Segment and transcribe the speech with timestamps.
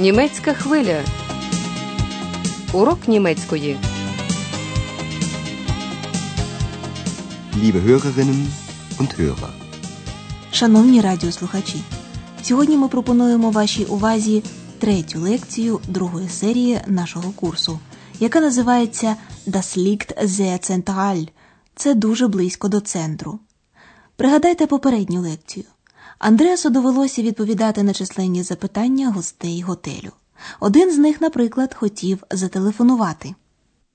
[0.00, 1.04] Німецька хвиля.
[2.72, 3.76] Урок німецької.
[7.56, 8.46] Liebe Hörerinnen
[8.98, 9.48] und Hörer,
[10.52, 11.82] Шановні радіослухачі,
[12.42, 14.42] сьогодні ми пропонуємо вашій увазі
[14.78, 17.78] третю лекцію другої серії нашого курсу,
[18.20, 21.28] яка називається Das liegt sehr zentral.
[21.74, 23.38] Це дуже близько до центру.
[24.16, 25.64] Пригадайте попередню лекцію.
[26.18, 30.12] Андреасу довелося відповідати на численні запитання гостей готелю.
[30.60, 33.34] Один з них, наприклад, хотів зателефонувати.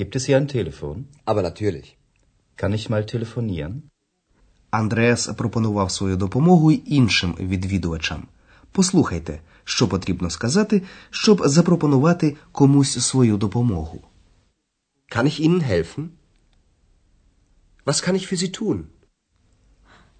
[0.00, 1.04] Gibt es hier ein Telefon?
[1.26, 1.96] aber natürlich.
[2.56, 3.82] Kann ich mal telefonieren?
[4.70, 8.26] Андреас пропонував свою допомогу й іншим відвідувачам.
[8.72, 14.00] Послухайте, що потрібно сказати, щоб запропонувати комусь свою допомогу.
[15.12, 16.08] Kann ich Ihnen helfen?
[17.86, 18.84] Was kann ich für Sie tun?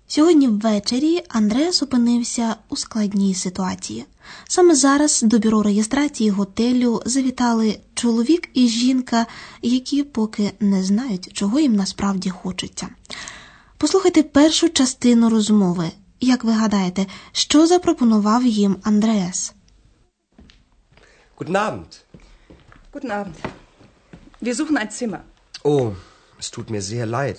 [0.09, 4.05] Сьогодні ввечері Андреас опинився у складній ситуації.
[4.49, 9.27] Саме зараз до бюро реєстрації готелю завітали чоловік і жінка,
[9.63, 12.89] які поки не знають, чого їм насправді хочеться.
[13.79, 15.91] Послухайте першу частину розмови.
[16.21, 19.55] Як ви гадаєте, що запропонував їм Андреас?
[21.39, 22.01] Guten Abend.
[22.93, 23.35] Guten Abend.
[24.43, 25.21] Wir suchen ein Zimmer.
[25.65, 25.93] Oh,
[26.41, 27.39] es tut mir sehr leid,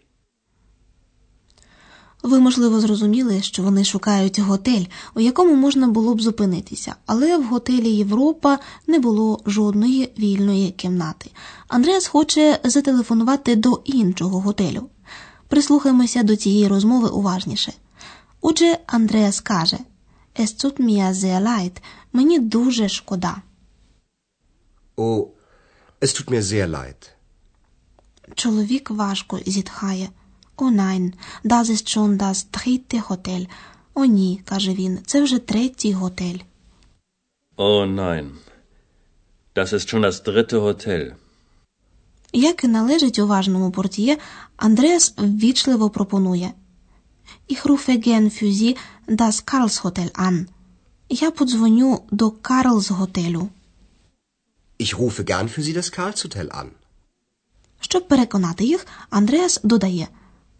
[2.23, 7.43] Ви, можливо, зрозуміли, що вони шукають готель, у якому можна було б зупинитися, але в
[7.43, 11.31] готелі Європа не було жодної вільної кімнати.
[11.67, 14.89] Андреас хоче зателефонувати до іншого готелю.
[15.47, 17.73] Прислухаємося до цієї розмови уважніше.
[18.41, 19.77] Отже, Андреас каже:
[20.39, 21.71] Es tut mir sehr leid,
[22.13, 23.41] мені дуже шкода.
[24.97, 25.27] Oh,
[26.01, 27.09] es tut mir sehr leid.
[28.35, 30.09] Чоловік важко зітхає.
[30.63, 33.47] О, nein, das ist schon das dritte Hotel.
[33.93, 36.39] О, ні, каже він, це вже третій готель.
[37.57, 38.29] Oh nein.
[39.55, 41.13] Das ist schon das dritte Hotel.
[42.33, 44.17] Як і належить уважному портіє,
[44.57, 46.53] Андреас ввічливо пропонує
[47.49, 50.47] Ich rufe gern für Sie das Karlshotel an.
[51.09, 53.49] Я подзвоню до Карлс готелю.
[54.79, 56.67] Ich rufe gern für Sie das Karlshotel an.
[57.79, 60.07] Щоб переконати їх, Андреас додає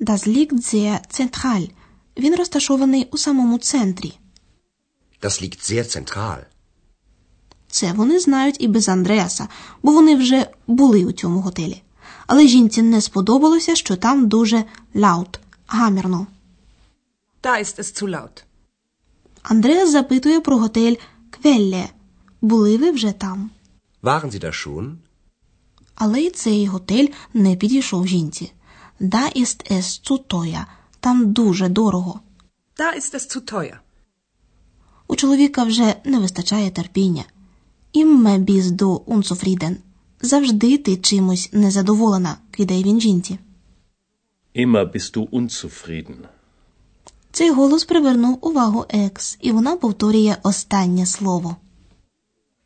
[0.02, 1.70] Das liegt sehr zentral.
[2.18, 4.14] Він розташований у самому центрі.
[5.22, 6.38] Das liegt sehr zentral.
[7.68, 9.48] Це вони знають і без Андреаса,
[9.84, 11.82] бо вони вже були у цьому готелі.
[12.28, 14.64] Але жінці не сподобалося, що там дуже
[14.96, 16.28] laut, гамірно.
[17.44, 18.44] Da ist es zu laut.
[19.44, 20.96] Андреас запитує про готель
[21.30, 21.90] Квелле.
[22.42, 23.50] Були ви вже там?
[24.04, 24.96] Waren Sie da schon?
[25.96, 28.52] Але й цей готель не підійшов жінці.
[29.02, 30.68] Da ist es zu teuer.
[31.00, 32.20] Там дуже дорого.
[32.78, 33.80] Da ist es zu teuer.
[35.08, 37.24] У чоловіка вже не вистачає терпіння.
[37.94, 39.76] Імме біз до unzufrieden.
[40.22, 43.40] Завжди ти чимось незадоволена, кидає він жінці.
[44.56, 46.18] Immer bist du unzufrieden.
[47.32, 51.56] Цей голос привернув увагу Екс, і вона повторює останнє слово.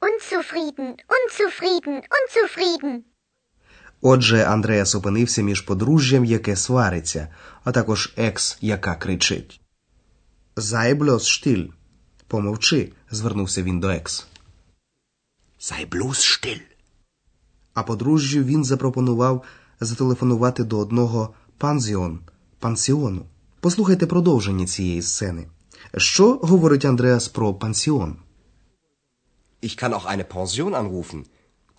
[0.01, 3.03] Unzufrieden, unzufrieden, unzufrieden.
[4.07, 7.27] Отже, Андреас опинився між подружжям, яке свариться,
[7.63, 9.61] а також екс, яка кричить.
[10.55, 11.69] Sei bloß.
[12.27, 14.27] Помовчи, звернувся він до екс.
[15.59, 16.61] Sei bloß.
[17.73, 19.43] А подружжю він запропонував
[19.79, 22.19] зателефонувати до одного панзіон,
[22.59, 23.25] пансіону.
[23.59, 25.47] Послухайте продовження цієї сцени.
[25.97, 28.15] Що говорить Андреас про пансіон?
[29.61, 31.23] Ich kann auch eine Pension anrufen.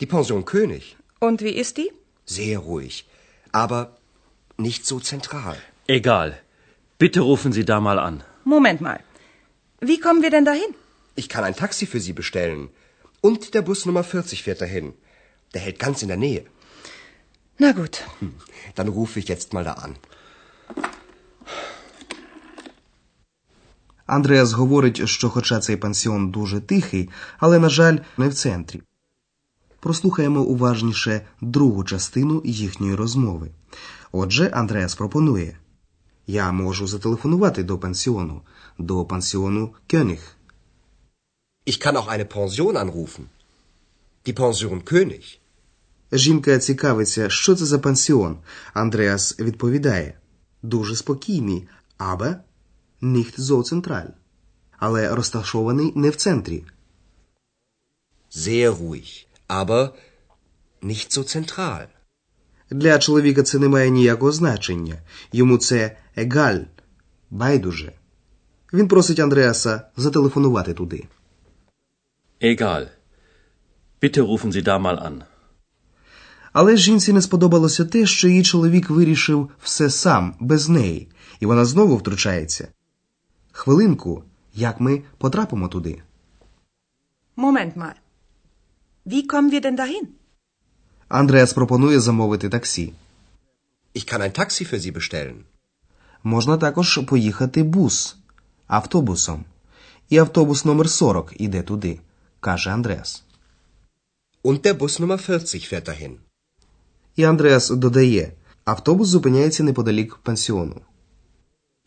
[0.00, 0.96] Die Pension König.
[1.20, 1.95] Und wie ist die?
[2.25, 3.05] Sehr ruhig.
[3.51, 3.81] Aber
[4.57, 5.57] nicht so zentral.
[5.87, 6.29] Egal.
[6.97, 8.23] Bitte rufen Sie da mal an.
[8.43, 8.99] Moment mal.
[9.89, 10.71] Wie kommen wir denn dahin?
[11.15, 12.69] Ich kann ein Taxi für Sie bestellen.
[13.21, 14.93] Und der Bus Nummer 40 fährt dahin.
[15.53, 16.45] Der hält ganz in der Nähe.
[17.57, 17.95] Na gut.
[18.75, 19.95] Dann rufe ich jetzt mal da an.
[24.05, 28.81] Андреас говорить, що хоча цей пансіон дуже тихий, але, на жаль, не в центрі.
[29.86, 33.50] Прослухаємо уважніше другу частину їхньої розмови.
[34.12, 35.58] Отже, Андреас пропонує:
[36.26, 38.42] Я можу зателефонувати до пансіону,
[38.78, 40.36] до пансіону Кьоніг.
[41.66, 43.24] Ich kann auch eine Pension anrufen.
[44.26, 45.38] Die Pension König.
[46.12, 48.36] Жінка цікавиться, що це за пансіон.
[48.74, 50.18] Андреас відповідає
[50.62, 51.68] дуже спокійний,
[51.98, 52.34] aber
[53.02, 54.06] nicht so zentral.
[54.78, 56.64] Але розташований не в центрі.
[58.30, 59.90] Sehr ruhig, aber
[60.82, 61.86] nicht so zentral.
[62.70, 64.96] Для чоловіка це не має ніякого значення.
[65.32, 66.60] Йому це егаль,
[67.30, 67.92] байдуже.
[68.72, 71.04] Він просить Андреаса зателефонувати туди.
[72.40, 72.88] Egal.
[74.02, 75.22] Bitte rufen Sie da mal an.
[76.52, 81.08] Але жінці не сподобалося те, що її чоловік вирішив все сам, без неї,
[81.40, 82.68] і вона знову втручається.
[83.52, 86.02] Хвилинку, як ми потрапимо туди?
[87.36, 87.92] Moment mal.
[89.06, 90.06] Wie kommen wir denn dahin?
[91.08, 92.92] Андреас пропонує замовити таксі.
[93.94, 95.36] Ich kann ein Taxi für Sie bestellen.
[96.22, 98.16] Можна також поїхати бус
[98.66, 99.44] автобусом.
[100.08, 102.00] І автобус номер 40 іде туди,
[102.40, 103.24] каже Андреас.
[104.44, 106.16] Und der Bus Nummer 40 fährt dahin.
[107.16, 108.32] І Андреас додає:
[108.64, 110.80] автобус зупиняється неподалік пансіону.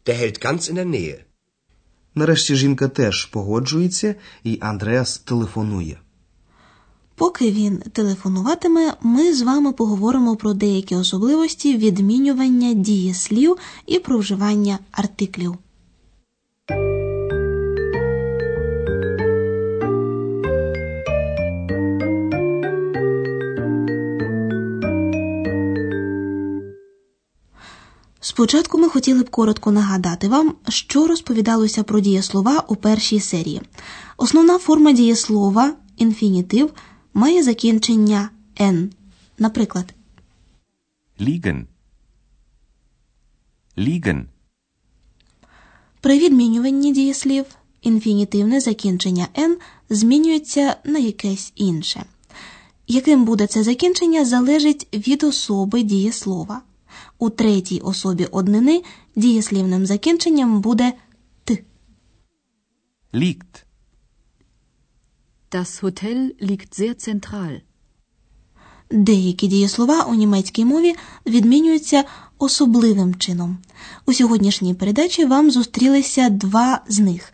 [0.06, 1.20] Der hält ganz in der Nähe.
[2.16, 5.98] Нарешті жінка теж погоджується, і Андреас телефонує.
[7.20, 14.80] Поки він телефонуватиме, ми з вами поговоримо про деякі особливості відмінювання дієслів і про вживання
[14.92, 15.56] артиклів.
[28.20, 33.62] Спочатку ми хотіли б коротко нагадати вам, що розповідалося про дієслова у першій серії.
[34.18, 36.70] Основна форма дієслова інфінітив
[37.20, 38.30] має закінчення
[38.62, 38.92] «н».
[39.38, 39.94] Наприклад,
[41.20, 41.66] Liegen.
[43.78, 44.26] Liegen.
[46.02, 47.46] при відмінюванні дієслів
[47.82, 49.58] інфінітивне закінчення «н»
[49.90, 52.06] змінюється на якесь інше.
[52.88, 56.62] Яким буде це закінчення, залежить від особи дієслова.
[57.18, 58.84] У третій особі однини
[59.16, 60.94] дієслівним закінченням буде
[61.44, 61.64] «т».
[63.14, 63.69] Liegt.
[65.52, 67.62] Das Hotel liegt sehr zentral.
[68.92, 72.04] Деякі дієслова у німецькій мові відмінюються
[72.38, 73.58] особливим чином.
[74.06, 77.34] У сьогоднішній передачі вам зустрілися два з них: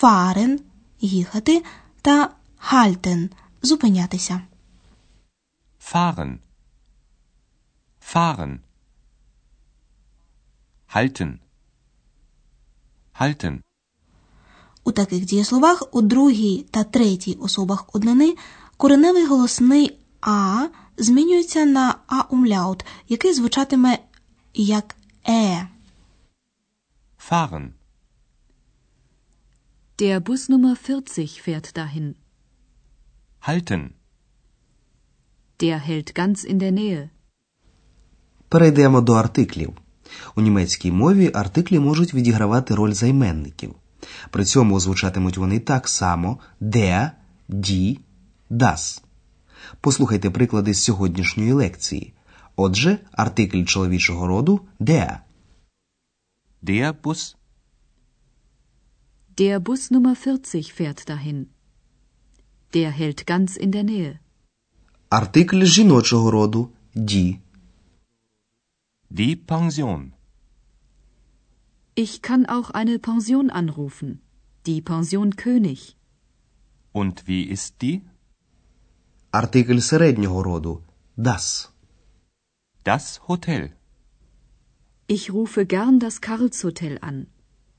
[0.00, 0.58] fahren–
[1.00, 1.64] їхати
[2.02, 2.30] та
[2.70, 3.30] halten–
[3.62, 4.40] зупинятися.
[5.92, 6.38] Fahren.
[8.14, 8.58] Fahren.
[10.94, 11.38] Halten.
[13.12, 13.62] Halten.
[14.88, 18.34] У таких дієсловах у другій та третій особах однини
[18.76, 23.98] кореневий голосний а змінюється на а-умляут, який звучатиме
[24.54, 24.96] як
[25.28, 25.68] е.
[27.30, 27.68] Fahren.
[29.98, 32.14] Der Bus Nummer 40 fährt dahin.
[33.46, 33.90] Halten.
[35.60, 37.08] Der hält ganz in der Nähe.
[38.48, 39.76] Перейдемо до артиклів.
[40.36, 43.74] У німецькій мові артиклі можуть відігравати роль займенників.
[44.30, 47.10] При цьому звучатимуть вони так само der,
[47.48, 47.98] die,
[48.50, 49.02] das.
[49.80, 52.12] Послухайте приклади з сьогоднішньої лекції.
[52.56, 55.18] Отже, артикль чоловічого роду der.
[56.62, 57.36] Der Bus.
[59.36, 61.46] Der Bus Nummer 40 fährt dahin.
[62.74, 64.18] Der hält ganz in der Nähe.
[65.08, 67.38] Артикль жіночого роду die.
[69.10, 70.12] Die Pension.
[71.97, 74.21] Ich kann auch eine Pension anrufen.
[74.65, 75.95] Die Pension König.
[76.91, 78.01] Und wie ist die?
[79.31, 80.81] Артикль середнього роду
[81.17, 81.71] das.
[82.83, 83.71] Das Hotel.
[85.07, 87.27] Ich rufe gern das Karlshotel an.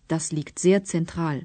[0.08, 1.44] Das liegt sehr zentral.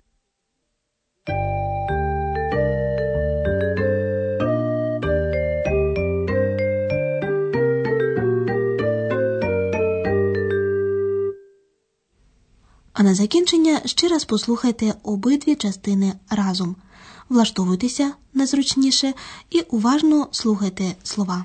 [12.94, 16.76] А на закінчення ще раз послухайте обидві частини разом.
[17.28, 19.14] Влаштовуйтеся незручніше
[19.50, 21.44] і уважно слухайте слова.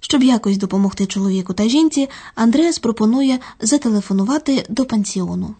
[0.00, 5.54] Щоб якось допомогти чоловіку та жінці, Андреас пропонує зателефонувати до пансіону.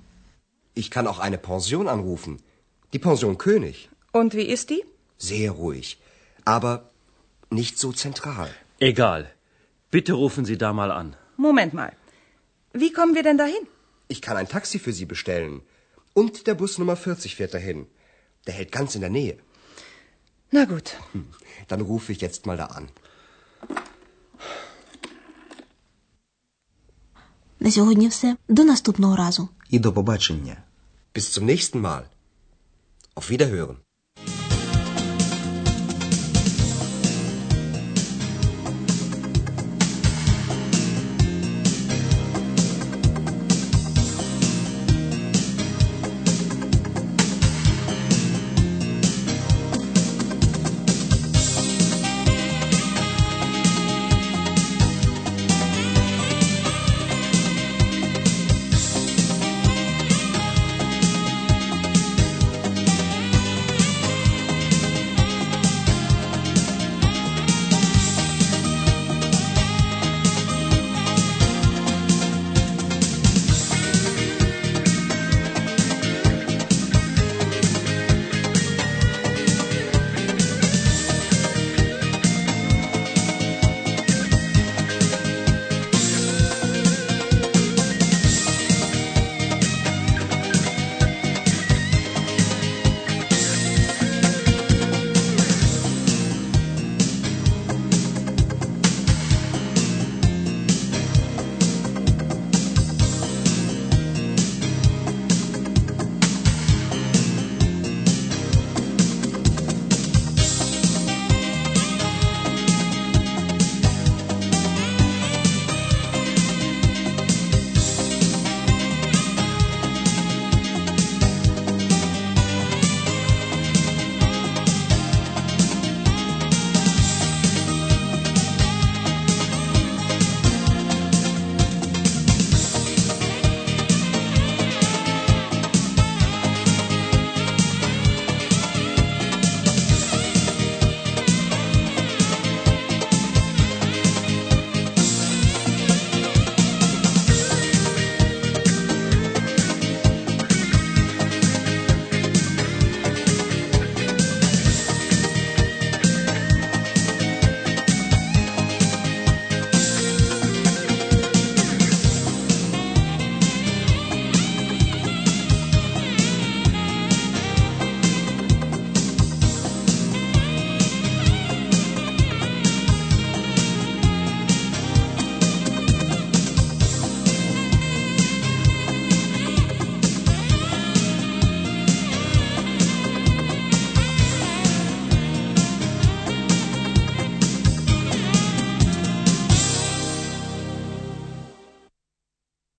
[0.77, 2.39] Ich kann auch eine Pension anrufen.
[2.93, 3.77] Die Pension König.
[4.13, 4.83] Und wie ist die?
[5.19, 5.87] Sehr ruhig.
[6.45, 6.73] Aber
[7.51, 8.51] nicht so zentral.
[8.81, 9.23] Egal.
[9.95, 11.09] Bitte rufen Sie da mal an.
[11.47, 11.93] Moment mal.
[12.83, 13.65] Wie kommen wir denn dahin?
[14.09, 15.55] Ich kann ein Taxi für Sie bestellen.
[16.21, 17.87] Und der Bus Nummer 40 fährt dahin.
[18.47, 19.37] Der hält ganz in der Nähe.
[20.51, 20.89] Na gut.
[21.69, 22.89] Dann rufe ich jetzt mal da an.
[27.62, 28.38] На сьогодні все.
[28.50, 29.50] До наступного разу.
[29.70, 30.58] І до побачення.
[31.16, 32.02] Bis zum nächsten Mal.
[33.16, 33.76] Auf Wiederhören.